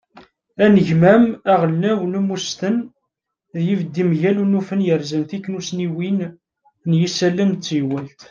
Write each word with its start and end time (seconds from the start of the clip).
anegmam 0.65 1.23
aɣelnaw 1.51 1.99
n 2.05 2.17
umesten 2.19 2.77
d 3.55 3.55
yibeddi 3.67 4.03
mgal 4.09 4.37
unufen 4.43 4.85
yerzan 4.87 5.23
tiknussniwin 5.29 6.19
n 6.87 6.91
yisallen 6.99 7.51
d 7.53 7.59
teywalt 7.65 8.19